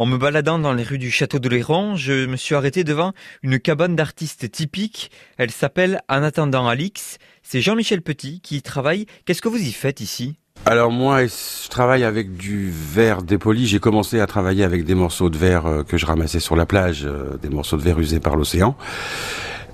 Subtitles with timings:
[0.00, 3.12] En me baladant dans les rues du château de Léron, je me suis arrêté devant
[3.42, 5.10] une cabane d'artistes typique.
[5.36, 7.18] Elle s'appelle En attendant Alix.
[7.42, 9.04] C'est Jean-Michel Petit qui y travaille.
[9.26, 10.36] Qu'est-ce que vous y faites ici?
[10.64, 13.66] Alors moi, je travaille avec du verre dépoli.
[13.66, 16.64] J'ai commencé à travailler avec des morceaux de verre euh, que je ramassais sur la
[16.64, 18.78] plage, euh, des morceaux de verre usés par l'océan.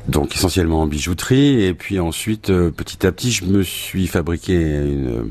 [0.09, 1.63] Donc essentiellement en bijouterie.
[1.63, 5.31] Et puis ensuite, euh, petit à petit, je me suis fabriqué une,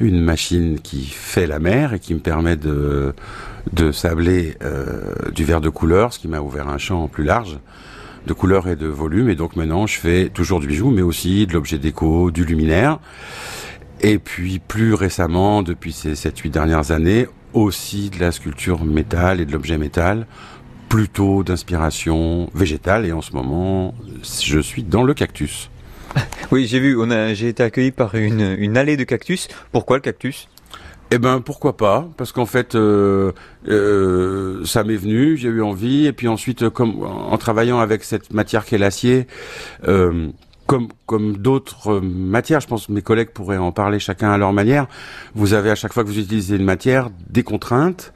[0.00, 3.14] une machine qui fait la mer et qui me permet de,
[3.92, 4.56] sabler
[5.32, 7.58] du verre de couleur, ce qui m'a ouvert un champ plus large
[8.26, 9.28] de couleur et de volume.
[9.28, 12.98] Et donc maintenant, je fais toujours du bijou, mais aussi de l'objet déco, du luminaire.
[14.00, 19.46] Et puis plus récemment, depuis ces 7-8 dernières années, aussi de la sculpture métal et
[19.46, 20.26] de l'objet métal,
[20.88, 23.06] plutôt d'inspiration végétale.
[23.06, 23.94] Et en ce moment,
[24.42, 25.70] je suis dans le cactus.
[26.52, 29.46] Oui, j'ai vu, on a, j'ai été accueilli par une, une allée de cactus.
[29.70, 30.48] Pourquoi le cactus?
[31.12, 32.08] Eh ben pourquoi pas?
[32.16, 33.30] Parce qu'en fait, euh,
[33.68, 38.32] euh, ça m'est venu, j'ai eu envie, et puis ensuite, comme en travaillant avec cette
[38.32, 39.28] matière qu'est l'acier,
[39.86, 40.28] euh,
[40.66, 44.52] comme comme d'autres matières, je pense que mes collègues pourraient en parler chacun à leur
[44.52, 44.86] manière.
[45.34, 48.12] Vous avez à chaque fois que vous utilisez une matière des contraintes,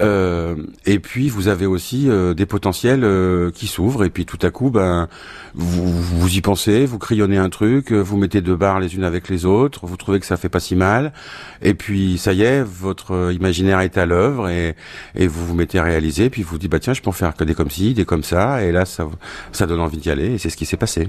[0.00, 4.04] euh, et puis vous avez aussi euh, des potentiels euh, qui s'ouvrent.
[4.04, 5.08] Et puis tout à coup, ben
[5.54, 9.30] vous, vous y pensez, vous crayonnez un truc, vous mettez deux barres les unes avec
[9.30, 11.14] les autres, vous trouvez que ça fait pas si mal,
[11.62, 14.76] et puis ça y est, votre imaginaire est à l'œuvre et,
[15.16, 16.28] vous vous mettez à réaliser.
[16.28, 18.24] Puis vous dites bah tiens, je peux en faire que des comme ci, des comme
[18.24, 19.08] ça, et là ça
[19.52, 20.34] ça donne envie d'y aller.
[20.34, 21.08] Et c'est ce qui s'est passé.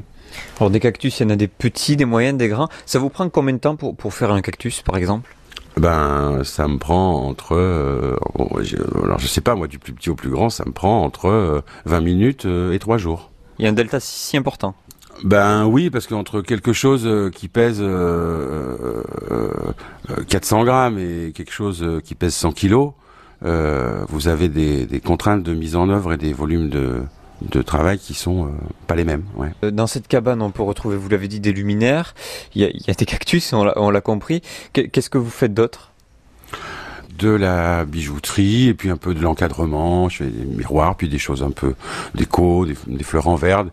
[0.60, 2.70] Alors des cactus, il y en a des petits, des moyens, des grands.
[2.86, 5.36] Ça vous prend combien de temps pour, pour faire un cactus, par exemple?
[5.78, 8.16] Ben, ça me prend entre, euh,
[9.04, 11.64] alors je sais pas moi, du plus petit au plus grand, ça me prend entre
[11.86, 13.30] 20 euh, minutes euh, et 3 jours.
[13.60, 14.74] Il y a un delta si important?
[15.24, 17.84] Ben oui, parce qu'entre quelque chose qui pèse
[20.28, 22.94] 400 grammes et quelque chose qui pèse 100 kilos,
[23.42, 27.02] vous avez des, des contraintes de mise en œuvre et des volumes de,
[27.42, 28.50] de travail qui sont euh,
[28.88, 29.24] pas les mêmes.
[29.36, 29.52] Ouais.
[29.64, 32.16] Euh, dans cette cabane, on peut retrouver, vous l'avez dit, des luminaires.
[32.56, 34.42] Il y a, y a des cactus, on l'a compris.
[34.74, 35.92] Qu'est-ce que vous faites d'autre?
[37.18, 40.08] De la bijouterie et puis un peu de l'encadrement.
[40.10, 41.74] Je fais des miroirs, puis des choses un peu
[42.14, 43.66] déco, des, des fleurs en verre.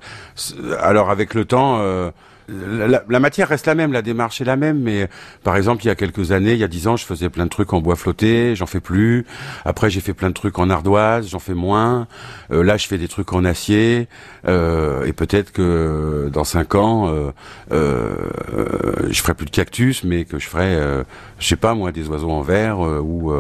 [0.80, 2.10] Alors avec le temps, euh,
[2.49, 5.09] la, matière reste la même, la démarche est la même, mais
[5.43, 7.44] par exemple, il y a quelques années, il y a dix ans, je faisais plein
[7.44, 9.27] de trucs en bois flotté, j'en fais plus.
[9.65, 12.06] Après, j'ai fait plein de trucs en ardoise, j'en fais moins.
[12.50, 14.09] Euh, là, je fais des trucs en acier,
[14.47, 17.31] euh, et peut-être que dans cinq ans, euh,
[17.72, 18.15] euh,
[19.10, 20.77] je ferai plus de cactus, mais que je ferai,
[21.38, 23.33] je sais pas moi, des oiseaux en verre ou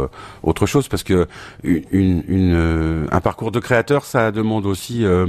[0.42, 1.26] autre chose, parce que
[1.62, 5.26] une, une, un parcours de créateur, ça demande aussi euh,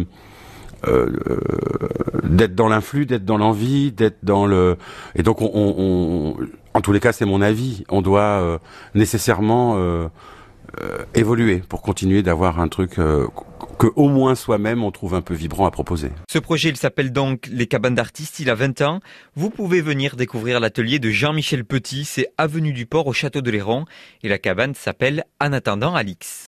[2.23, 4.77] d'être dans l'influx, d'être dans l'envie, d'être dans le.
[5.15, 6.35] Et donc, on, on,
[6.73, 7.83] en tous les cas, c'est mon avis.
[7.89, 8.57] On doit euh,
[8.93, 10.07] nécessairement euh,
[11.13, 12.99] évoluer pour continuer d'avoir un truc
[13.77, 16.11] que au moins soi-même on trouve un peu vibrant à proposer.
[16.29, 18.39] Ce projet, il s'appelle donc Les Cabanes d'artistes.
[18.39, 18.99] Il a 20 ans.
[19.35, 22.05] Vous pouvez venir découvrir l'atelier de Jean-Michel Petit.
[22.05, 23.85] C'est avenue du Port au château de Léron
[24.23, 26.43] et la cabane s'appelle En attendant Alix.